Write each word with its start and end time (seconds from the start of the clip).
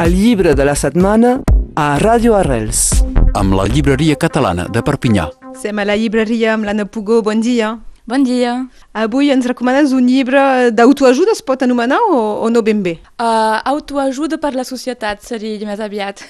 El 0.00 0.14
llibre 0.16 0.54
de 0.54 0.64
la 0.64 0.72
setmana 0.74 1.30
a 1.76 1.98
Ràdio 2.00 2.32
Arrels. 2.38 3.04
amb 3.34 3.52
la 3.52 3.66
llibreria 3.68 4.16
catalana 4.16 4.64
de 4.72 4.80
Perpinyà. 4.82 5.26
Som 5.60 5.78
a 5.78 5.84
la 5.84 5.94
llibreria 5.94 6.54
amb 6.54 6.64
l'Anna 6.64 6.86
Pugó. 6.86 7.20
Bon 7.22 7.40
dia. 7.40 7.78
Bon 8.06 8.22
dia. 8.24 8.66
Avui 8.96 9.28
ens 9.30 9.44
recomanes 9.44 9.92
un 9.92 10.06
llibre 10.08 10.70
d'autoajuda, 10.72 11.34
es 11.36 11.42
pot 11.44 11.60
anomenar 11.62 11.98
o, 12.08 12.16
o 12.40 12.48
no 12.48 12.62
ben 12.64 12.80
bé? 12.82 12.94
Uh, 13.20 13.60
autoajuda 13.68 14.38
per 14.40 14.54
la 14.56 14.64
societat 14.64 15.20
seria 15.22 15.68
més 15.68 15.82
aviat. 15.84 16.22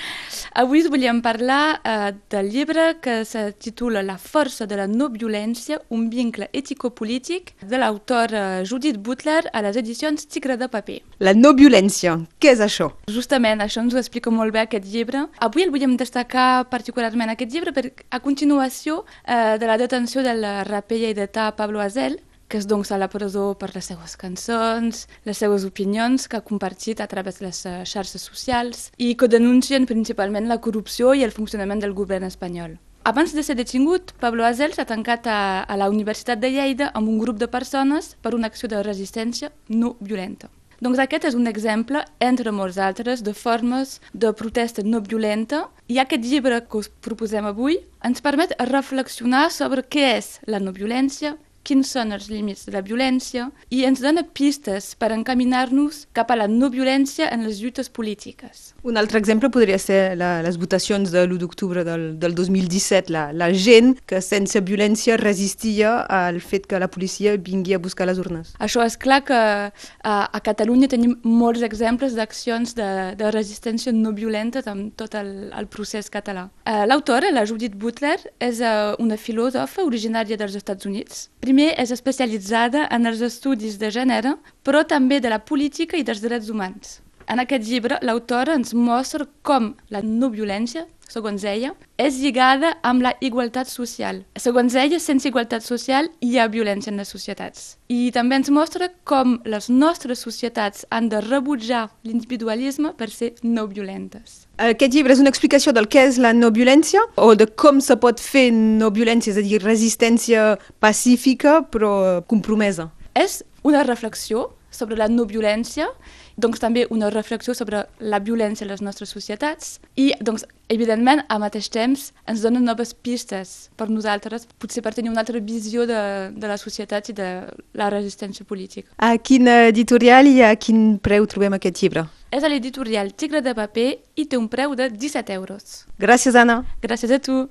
Avui 0.62 0.80
volíem 0.88 1.20
parlar 1.22 1.78
uh, 1.84 2.08
del 2.32 2.48
llibre 2.48 2.94
que 3.04 3.20
se 3.28 3.50
titula 3.60 4.02
La 4.02 4.16
força 4.16 4.64
de 4.66 4.78
la 4.80 4.86
no 4.88 5.10
violència, 5.12 5.78
un 5.92 6.08
vincle 6.08 6.48
ètico-polític 6.56 7.52
de 7.60 7.76
l'autor 7.76 8.32
uh, 8.32 8.64
Judith 8.64 8.96
Butler 8.96 9.42
a 9.52 9.62
les 9.68 9.76
edicions 9.76 10.24
Tigre 10.32 10.56
de 10.56 10.70
paper. 10.72 11.02
La 11.20 11.36
no 11.36 11.52
violència, 11.52 12.16
què 12.40 12.54
és 12.56 12.64
això? 12.64 12.88
Justament, 13.12 13.60
això 13.60 13.84
ens 13.84 13.94
ho 13.94 14.00
explica 14.00 14.32
molt 14.32 14.56
bé 14.56 14.64
aquest 14.64 14.88
llibre. 14.88 15.26
Avui 15.44 15.66
el 15.66 15.74
volíem 15.76 15.98
destacar 16.00 16.64
particularment 16.72 17.36
aquest 17.36 17.52
llibre 17.52 17.76
per, 17.76 17.92
a 18.08 18.24
continuació 18.24 19.04
uh, 19.04 19.54
de 19.60 19.68
la 19.68 19.76
detenció 19.76 20.24
del 20.24 20.42
raper 20.64 21.04
lleidatà 21.18 21.50
Pablo 21.58 21.82
Azel, 21.82 22.20
que 22.48 22.56
és 22.56 22.66
doncs 22.66 22.90
a 22.92 22.98
la 22.98 23.10
presó 23.12 23.52
per 23.60 23.74
les 23.74 23.90
seues 23.90 24.16
cançons, 24.16 25.04
les 25.28 25.38
seues 25.38 25.66
opinions 25.68 26.28
que 26.28 26.38
ha 26.38 26.46
compartit 26.46 27.00
a 27.00 27.06
través 27.06 27.38
de 27.38 27.46
les 27.46 27.60
eh, 27.66 27.82
xarxes 27.84 28.24
socials 28.24 28.88
i 28.96 29.14
que 29.20 29.28
denuncien 29.28 29.86
principalment 29.86 30.48
la 30.48 30.60
corrupció 30.64 31.12
i 31.12 31.24
el 31.26 31.34
funcionament 31.34 31.84
del 31.84 31.92
govern 31.92 32.24
espanyol. 32.24 32.78
Abans 33.04 33.32
de 33.32 33.42
ser 33.44 33.56
detingut, 33.56 34.12
Pablo 34.20 34.44
Azel 34.44 34.74
s'ha 34.76 34.88
tancat 34.88 35.28
a, 35.28 35.64
a 35.64 35.76
la 35.80 35.88
Universitat 35.88 36.40
de 36.40 36.50
Lleida 36.52 36.90
amb 36.94 37.08
un 37.08 37.18
grup 37.20 37.38
de 37.40 37.48
persones 37.48 38.14
per 38.22 38.34
una 38.36 38.48
acció 38.48 38.68
de 38.68 38.82
resistència 38.82 39.52
no 39.68 39.96
violenta. 40.00 40.48
Doncs 40.78 41.00
aquest 41.02 41.24
és 41.26 41.34
un 41.34 41.50
exemple, 41.50 42.04
entre 42.22 42.52
molts 42.54 42.76
altres, 42.78 43.24
de 43.26 43.32
formes 43.34 43.96
de 44.14 44.30
protesta 44.38 44.84
no 44.86 45.00
violenta. 45.02 45.64
I 45.90 45.98
aquest 45.98 46.22
llibre 46.22 46.60
que 46.62 46.78
us 46.78 46.90
proposem 47.02 47.48
avui 47.50 47.80
ens 48.06 48.22
permet 48.22 48.54
reflexionar 48.70 49.48
sobre 49.50 49.82
què 49.82 50.04
és 50.20 50.36
la 50.46 50.60
no 50.62 50.70
violència, 50.76 51.34
quins 51.68 51.90
són 51.92 52.14
els 52.16 52.30
límits 52.32 52.64
de 52.66 52.72
la 52.74 52.82
violència 52.84 53.50
i 53.74 53.82
ens 53.88 54.00
dona 54.00 54.24
pistes 54.24 54.94
per 54.98 55.10
encaminar-nos 55.12 56.06
cap 56.16 56.32
a 56.32 56.38
la 56.38 56.48
no 56.48 56.70
violència 56.72 57.28
en 57.34 57.44
les 57.44 57.60
lluites 57.60 57.90
polítiques. 57.92 58.72
Un 58.88 58.96
altre 58.96 59.20
exemple 59.20 59.50
podria 59.52 59.78
ser 59.82 60.16
la, 60.16 60.38
les 60.44 60.56
votacions 60.60 61.12
de 61.12 61.24
l'1 61.26 61.40
d'octubre 61.42 61.84
del, 61.84 62.06
del 62.20 62.36
2017, 62.38 63.12
la, 63.12 63.28
la 63.36 63.50
gent 63.52 63.94
que 64.08 64.22
sense 64.24 64.60
violència 64.64 65.18
resistia 65.20 65.98
al 66.08 66.40
fet 66.40 66.68
que 66.70 66.80
la 66.80 66.88
policia 66.88 67.36
vingui 67.36 67.76
a 67.76 67.82
buscar 67.82 68.08
les 68.08 68.20
urnes. 68.22 68.54
Això 68.64 68.84
és 68.86 68.96
clar 68.96 69.20
que 69.28 69.38
a, 69.68 70.14
a 70.24 70.40
Catalunya 70.44 70.88
tenim 70.88 71.18
molts 71.24 71.64
exemples 71.66 72.16
d'accions 72.16 72.74
de, 72.78 72.88
de 73.18 73.32
resistència 73.34 73.92
no 73.92 74.14
violenta 74.16 74.62
amb 74.70 74.94
tot 74.96 75.14
el, 75.18 75.50
el 75.52 75.68
procés 75.68 76.08
català. 76.12 76.48
Uh, 76.64 76.84
L'autora, 76.88 77.32
la 77.34 77.44
Judith 77.48 77.76
Butler, 77.76 78.16
és 78.40 78.62
uh, 78.64 78.94
una 79.02 79.18
filòsofa 79.20 79.84
originària 79.84 80.38
dels 80.40 80.56
Estats 80.58 80.88
Units. 80.88 81.28
Primer 81.48 81.70
és 81.80 81.88
especialitzada 81.94 82.82
en 82.92 83.08
els 83.08 83.22
estudis 83.24 83.78
de 83.80 83.88
gènere, 83.88 84.34
però 84.60 84.82
també 84.84 85.16
de 85.16 85.30
la 85.32 85.38
política 85.40 85.96
i 85.96 86.02
dels 86.04 86.20
drets 86.20 86.50
humans. 86.52 86.98
En 87.28 87.42
aquest 87.42 87.66
llibre, 87.68 87.98
l'autora 88.00 88.54
ens 88.56 88.72
mostra 88.72 89.26
com 89.44 89.74
la 89.92 90.00
no 90.00 90.30
violència, 90.32 90.86
segons 91.12 91.44
ella, 91.44 91.74
és 92.00 92.16
lligada 92.22 92.70
amb 92.84 93.04
la 93.04 93.12
igualtat 93.24 93.68
social. 93.68 94.22
Segons 94.40 94.72
ella, 94.80 94.96
sense 95.00 95.28
igualtat 95.28 95.64
social 95.64 96.08
hi 96.24 96.38
ha 96.38 96.46
violència 96.48 96.92
en 96.92 97.00
les 97.00 97.12
societats. 97.12 97.76
I 97.92 98.08
també 98.16 98.38
ens 98.40 98.48
mostra 98.52 98.88
com 99.08 99.38
les 99.44 99.68
nostres 99.68 100.24
societats 100.24 100.86
han 100.88 101.08
de 101.12 101.20
rebutjar 101.24 101.86
l'individualisme 102.08 102.94
per 102.96 103.10
ser 103.12 103.34
no 103.42 103.66
violentes. 103.68 104.46
Aquest 104.56 104.96
llibre 104.96 105.12
és 105.12 105.20
una 105.20 105.32
explicació 105.32 105.76
del 105.76 105.88
que 105.92 106.06
és 106.08 106.20
la 106.20 106.32
no 106.32 106.48
violència 106.48 107.04
o 107.16 107.34
de 107.36 107.48
com 107.48 107.84
se 107.84 107.96
pot 108.00 108.20
fer 108.20 108.48
no 108.56 108.88
violència, 108.88 109.36
és 109.36 109.40
a 109.40 109.44
dir, 109.44 109.60
resistència 109.64 110.54
pacífica 110.80 111.60
però 111.68 112.22
compromesa. 112.28 112.88
És 113.12 113.42
una 113.68 113.84
reflexió 113.84 114.48
sobre 114.70 114.96
la 114.96 115.08
no 115.08 115.24
violència, 115.28 115.88
doncs 116.36 116.60
també 116.62 116.86
una 116.90 117.10
reflexió 117.10 117.54
sobre 117.54 117.84
la 118.00 118.20
violència 118.20 118.66
a 118.66 118.70
les 118.70 118.82
nostres 118.84 119.10
societats 119.10 119.78
i, 119.96 120.12
doncs, 120.20 120.44
evidentment, 120.68 121.24
al 121.28 121.40
mateix 121.42 121.70
temps 121.72 122.10
ens 122.28 122.44
dona 122.44 122.60
noves 122.60 122.94
pistes 122.94 123.70
per 123.76 123.88
nosaltres, 123.90 124.46
potser 124.60 124.82
per 124.84 124.94
tenir 124.94 125.10
una 125.10 125.24
altra 125.24 125.40
visió 125.40 125.86
de, 125.88 126.00
de 126.34 126.50
la 126.50 126.58
societat 126.60 127.10
i 127.10 127.16
de 127.16 127.30
la 127.78 127.90
resistència 127.90 128.46
política. 128.46 128.92
A 128.98 129.16
quin 129.18 129.48
editorial 129.48 130.28
i 130.30 130.42
a 130.44 130.54
quin 130.56 130.98
preu 131.02 131.26
trobem 131.26 131.58
aquest 131.58 131.82
llibre? 131.82 132.06
És 132.30 132.44
a 132.44 132.50
l'editorial 132.52 133.14
Tigre 133.16 133.40
de 133.40 133.54
paper 133.56 133.88
i 134.20 134.26
té 134.28 134.36
un 134.36 134.50
preu 134.52 134.74
de 134.76 134.90
17 134.92 135.32
euros. 135.32 135.86
Gràcies, 135.98 136.36
Anna. 136.36 136.60
Gràcies 136.84 137.14
a 137.14 137.18
tu. 137.18 137.46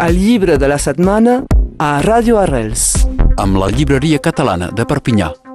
El 0.00 0.16
llibre 0.16 0.56
de 0.56 0.68
la 0.70 0.78
setmana 0.80 1.42
a 1.78 2.00
Ràdio 2.02 2.40
Arrels. 2.40 3.06
amb 3.40 3.56
la 3.56 3.70
llibreria 3.70 4.18
catalana 4.18 4.70
de 4.70 4.84
Perpinyà. 4.84 5.49